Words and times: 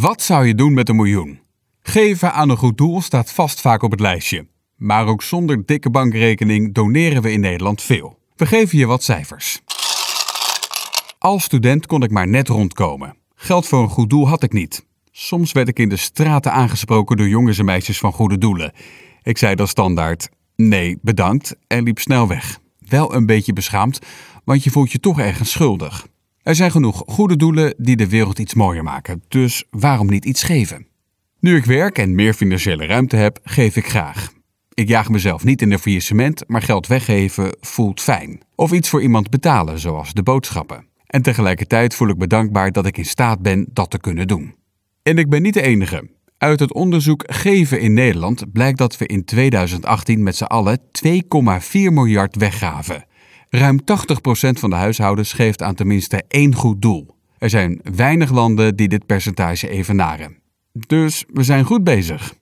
Wat 0.00 0.22
zou 0.22 0.46
je 0.46 0.54
doen 0.54 0.74
met 0.74 0.88
een 0.88 0.96
miljoen? 0.96 1.40
Geven 1.82 2.32
aan 2.32 2.50
een 2.50 2.56
goed 2.56 2.78
doel 2.78 3.00
staat 3.00 3.32
vast 3.32 3.60
vaak 3.60 3.82
op 3.82 3.90
het 3.90 4.00
lijstje. 4.00 4.46
Maar 4.76 5.06
ook 5.06 5.22
zonder 5.22 5.66
dikke 5.66 5.90
bankrekening 5.90 6.74
doneren 6.74 7.22
we 7.22 7.32
in 7.32 7.40
Nederland 7.40 7.82
veel. 7.82 8.18
We 8.36 8.46
geven 8.46 8.78
je 8.78 8.86
wat 8.86 9.02
cijfers. 9.02 9.60
Als 11.18 11.44
student 11.44 11.86
kon 11.86 12.02
ik 12.02 12.10
maar 12.10 12.28
net 12.28 12.48
rondkomen. 12.48 13.16
Geld 13.34 13.66
voor 13.66 13.82
een 13.82 13.88
goed 13.88 14.10
doel 14.10 14.28
had 14.28 14.42
ik 14.42 14.52
niet. 14.52 14.86
Soms 15.10 15.52
werd 15.52 15.68
ik 15.68 15.78
in 15.78 15.88
de 15.88 15.96
straten 15.96 16.52
aangesproken 16.52 17.16
door 17.16 17.28
jongens 17.28 17.58
en 17.58 17.64
meisjes 17.64 17.98
van 17.98 18.12
goede 18.12 18.38
doelen. 18.38 18.72
Ik 19.22 19.38
zei 19.38 19.54
dan 19.54 19.68
standaard: 19.68 20.28
nee, 20.56 20.98
bedankt 21.02 21.56
en 21.66 21.82
liep 21.82 21.98
snel 21.98 22.28
weg. 22.28 22.58
Wel 22.78 23.14
een 23.14 23.26
beetje 23.26 23.52
beschaamd, 23.52 23.98
want 24.44 24.64
je 24.64 24.70
voelt 24.70 24.92
je 24.92 25.00
toch 25.00 25.18
ergens 25.18 25.50
schuldig. 25.50 26.06
Er 26.44 26.54
zijn 26.54 26.70
genoeg 26.70 27.02
goede 27.06 27.36
doelen 27.36 27.74
die 27.78 27.96
de 27.96 28.08
wereld 28.08 28.38
iets 28.38 28.54
mooier 28.54 28.82
maken, 28.82 29.22
dus 29.28 29.64
waarom 29.70 30.06
niet 30.06 30.24
iets 30.24 30.42
geven? 30.42 30.86
Nu 31.40 31.56
ik 31.56 31.64
werk 31.64 31.98
en 31.98 32.14
meer 32.14 32.34
financiële 32.34 32.86
ruimte 32.86 33.16
heb, 33.16 33.38
geef 33.42 33.76
ik 33.76 33.86
graag. 33.88 34.32
Ik 34.74 34.88
jaag 34.88 35.08
mezelf 35.08 35.44
niet 35.44 35.62
in 35.62 35.70
de 35.70 35.78
faillissement, 35.78 36.44
maar 36.46 36.62
geld 36.62 36.86
weggeven 36.86 37.56
voelt 37.60 38.00
fijn. 38.00 38.40
Of 38.54 38.72
iets 38.72 38.88
voor 38.88 39.02
iemand 39.02 39.30
betalen, 39.30 39.78
zoals 39.78 40.12
de 40.12 40.22
boodschappen. 40.22 40.86
En 41.06 41.22
tegelijkertijd 41.22 41.94
voel 41.94 42.08
ik 42.08 42.16
me 42.16 42.26
dankbaar 42.26 42.72
dat 42.72 42.86
ik 42.86 42.98
in 42.98 43.04
staat 43.04 43.42
ben 43.42 43.66
dat 43.72 43.90
te 43.90 43.98
kunnen 43.98 44.26
doen. 44.26 44.54
En 45.02 45.18
ik 45.18 45.28
ben 45.28 45.42
niet 45.42 45.54
de 45.54 45.62
enige. 45.62 46.10
Uit 46.38 46.60
het 46.60 46.72
onderzoek 46.72 47.22
Geven 47.26 47.80
in 47.80 47.94
Nederland 47.94 48.52
blijkt 48.52 48.78
dat 48.78 48.96
we 48.96 49.06
in 49.06 49.24
2018 49.24 50.22
met 50.22 50.36
z'n 50.36 50.44
allen 50.44 50.80
2,4 50.80 51.20
miljard 51.72 52.36
weggaven. 52.36 53.04
Ruim 53.54 53.80
80% 53.80 53.84
van 54.58 54.70
de 54.70 54.76
huishoudens 54.76 55.32
geeft 55.32 55.62
aan 55.62 55.74
tenminste 55.74 56.24
één 56.28 56.54
goed 56.54 56.82
doel. 56.82 57.16
Er 57.38 57.50
zijn 57.50 57.80
weinig 57.94 58.30
landen 58.30 58.76
die 58.76 58.88
dit 58.88 59.06
percentage 59.06 59.68
evenaren. 59.68 60.36
Dus 60.72 61.24
we 61.32 61.42
zijn 61.42 61.64
goed 61.64 61.84
bezig. 61.84 62.34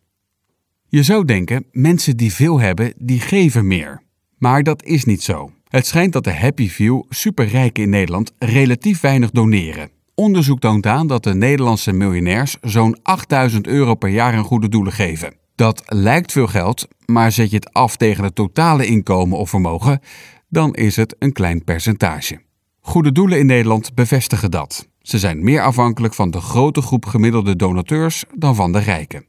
Je 0.89 1.03
zou 1.03 1.25
denken, 1.25 1.65
mensen 1.73 2.17
die 2.17 2.33
veel 2.33 2.61
hebben, 2.61 2.93
die 2.97 3.21
geven 3.21 3.67
meer. 3.67 4.03
Maar 4.39 4.63
dat 4.63 4.85
is 4.85 5.05
niet 5.05 5.23
zo. 5.23 5.53
Het 5.69 5.87
schijnt 5.87 6.13
dat 6.13 6.25
de 6.25 6.35
Happy 6.35 6.69
Few, 6.69 7.03
superrijken 7.09 7.83
in 7.83 7.91
Nederland, 7.91 8.33
relatief 8.39 9.01
weinig 9.01 9.31
doneren. 9.31 9.91
Onderzoek 10.15 10.61
toont 10.61 10.87
aan 10.87 11.07
dat 11.07 11.25
de 11.25 11.35
Nederlandse 11.35 11.93
miljonairs 11.93 12.57
zo'n 12.61 12.97
8000 13.03 13.67
euro 13.67 13.95
per 13.95 14.11
jaar 14.11 14.35
aan 14.35 14.45
goede 14.45 14.69
doelen 14.69 14.93
geven. 14.93 15.41
Dat 15.63 15.83
lijkt 15.87 16.33
veel 16.33 16.47
geld, 16.47 16.89
maar 17.07 17.33
zet 17.33 17.51
je 17.51 17.57
het 17.57 17.73
af 17.73 17.97
tegen 17.97 18.25
het 18.25 18.35
totale 18.35 18.87
inkomen 18.87 19.39
of 19.39 19.51
vermogen, 19.51 20.01
dan 20.49 20.75
is 20.75 20.97
het 20.97 21.17
een 21.19 21.33
klein 21.33 21.65
percentage. 21.65 22.41
Goede 22.81 23.13
doelen 23.13 23.39
in 23.39 23.47
Nederland 23.47 23.95
bevestigen 23.95 24.51
dat. 24.51 24.89
Ze 25.01 25.19
zijn 25.19 25.45
meer 25.45 25.63
afhankelijk 25.63 26.15
van 26.15 26.31
de 26.31 26.41
grote 26.41 26.83
groep 26.83 27.07
gemiddelde 27.07 27.57
donateurs 27.57 28.25
dan 28.35 28.55
van 28.55 28.73
de 28.73 28.79
rijken. 28.79 29.25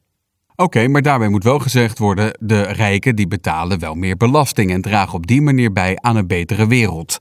Oké, 0.56 0.88
maar 0.88 1.02
daarbij 1.02 1.30
moet 1.30 1.44
wel 1.44 1.60
gezegd 1.60 2.00
worden: 2.00 2.38
de 2.40 2.62
rijken 2.62 3.16
die 3.16 3.28
betalen 3.28 3.80
wel 3.80 3.96
meer 3.96 4.18
belasting 4.18 4.72
en 4.72 4.82
dragen 4.82 5.14
op 5.14 5.28
die 5.28 5.42
manier 5.42 5.72
bij 5.72 5.98
aan 6.02 6.16
een 6.16 6.28
betere 6.28 6.68
wereld. 6.68 7.18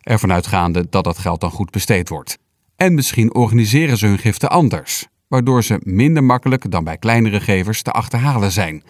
Ervan 0.00 0.32
uitgaande 0.32 0.86
dat 0.90 1.04
dat 1.04 1.18
geld 1.18 1.40
dan 1.40 1.50
goed 1.50 1.70
besteed 1.70 2.08
wordt. 2.08 2.38
En 2.76 2.94
misschien 2.94 3.34
organiseren 3.34 3.98
ze 3.98 4.06
hun 4.06 4.18
giften 4.18 4.50
anders, 4.50 5.06
waardoor 5.28 5.64
ze 5.64 5.80
minder 5.82 6.24
makkelijk 6.24 6.70
dan 6.70 6.84
bij 6.84 6.96
kleinere 6.96 7.40
gevers 7.40 7.82
te 7.82 7.90
achterhalen 7.90 8.52
zijn. 8.52 8.82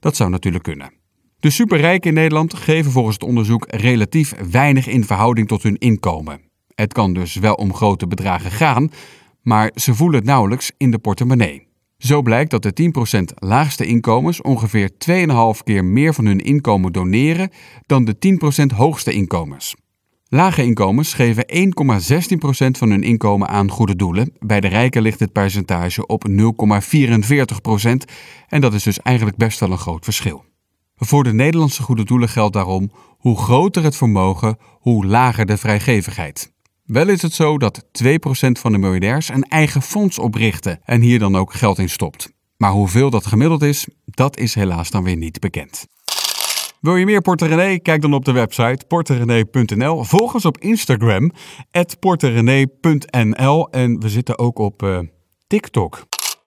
Dat 0.00 0.16
zou 0.16 0.30
natuurlijk 0.30 0.64
kunnen. 0.64 0.92
De 1.40 1.50
superrijken 1.50 2.08
in 2.08 2.14
Nederland 2.14 2.54
geven 2.54 2.92
volgens 2.92 3.14
het 3.14 3.24
onderzoek 3.24 3.66
relatief 3.68 4.34
weinig 4.50 4.86
in 4.86 5.04
verhouding 5.04 5.48
tot 5.48 5.62
hun 5.62 5.78
inkomen. 5.78 6.40
Het 6.74 6.92
kan 6.92 7.12
dus 7.12 7.34
wel 7.34 7.54
om 7.54 7.74
grote 7.74 8.06
bedragen 8.06 8.50
gaan, 8.50 8.90
maar 9.42 9.70
ze 9.74 9.94
voelen 9.94 10.18
het 10.18 10.28
nauwelijks 10.28 10.72
in 10.76 10.90
de 10.90 10.98
portemonnee. 10.98 11.66
Zo 11.98 12.22
blijkt 12.22 12.50
dat 12.50 12.62
de 12.62 12.92
10% 13.20 13.22
laagste 13.34 13.86
inkomens 13.86 14.42
ongeveer 14.42 14.90
2,5 14.90 15.62
keer 15.64 15.84
meer 15.84 16.14
van 16.14 16.26
hun 16.26 16.40
inkomen 16.40 16.92
doneren 16.92 17.50
dan 17.86 18.04
de 18.04 18.16
10% 18.72 18.76
hoogste 18.76 19.12
inkomens. 19.12 19.74
Lage 20.28 20.62
inkomens 20.62 21.14
geven 21.14 21.44
1,16% 21.54 22.70
van 22.70 22.90
hun 22.90 23.02
inkomen 23.02 23.48
aan 23.48 23.70
goede 23.70 23.96
doelen. 23.96 24.32
Bij 24.38 24.60
de 24.60 24.68
rijken 24.68 25.02
ligt 25.02 25.20
het 25.20 25.32
percentage 25.32 26.06
op 26.06 26.28
0,44% 26.28 26.34
en 28.48 28.60
dat 28.60 28.74
is 28.74 28.82
dus 28.82 29.00
eigenlijk 29.00 29.36
best 29.36 29.60
wel 29.60 29.70
een 29.70 29.78
groot 29.78 30.04
verschil. 30.04 30.44
Voor 30.96 31.24
de 31.24 31.32
Nederlandse 31.32 31.82
goede 31.82 32.04
doelen 32.04 32.28
geldt 32.28 32.52
daarom: 32.52 32.90
hoe 33.18 33.38
groter 33.38 33.82
het 33.82 33.96
vermogen, 33.96 34.58
hoe 34.70 35.06
lager 35.06 35.46
de 35.46 35.56
vrijgevigheid. 35.56 36.52
Wel 36.84 37.08
is 37.08 37.22
het 37.22 37.32
zo 37.32 37.58
dat 37.58 37.84
2% 38.04 38.08
van 38.52 38.72
de 38.72 38.78
miljardairs 38.78 39.28
een 39.28 39.44
eigen 39.44 39.82
fonds 39.82 40.18
oprichten 40.18 40.80
en 40.84 41.00
hier 41.00 41.18
dan 41.18 41.36
ook 41.36 41.52
geld 41.54 41.78
in 41.78 41.88
stopt. 41.90 42.32
Maar 42.56 42.70
hoeveel 42.70 43.10
dat 43.10 43.26
gemiddeld 43.26 43.62
is, 43.62 43.88
dat 44.04 44.38
is 44.38 44.54
helaas 44.54 44.90
dan 44.90 45.04
weer 45.04 45.16
niet 45.16 45.40
bekend. 45.40 45.86
Wil 46.86 46.96
je 46.96 47.04
meer 47.04 47.20
Porterenee? 47.20 47.80
Kijk 47.80 48.00
dan 48.00 48.14
op 48.14 48.24
de 48.24 48.32
website 48.32 48.84
porterenee.nl. 48.88 50.04
Volg 50.04 50.34
ons 50.34 50.44
op 50.44 50.58
Instagram, 50.58 51.30
porterenee.nl. 51.98 53.70
En 53.70 54.00
we 54.00 54.08
zitten 54.08 54.38
ook 54.38 54.58
op 54.58 54.82
uh, 54.82 54.98
TikTok. 55.46 56.06